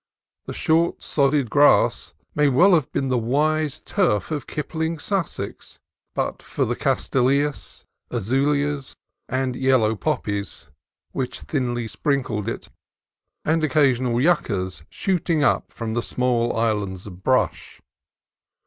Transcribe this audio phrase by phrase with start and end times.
[0.47, 5.77] The short sodded grass might well have been the "wise turf" of Kip ling's "Sussex,"
[6.15, 8.95] but for the castilleias, azuleas,
[9.29, 10.69] and yellow poppies
[11.11, 12.71] which thinly sprinkled it,
[13.45, 17.79] and occa sional yuccas shooting up from the small islands of brush.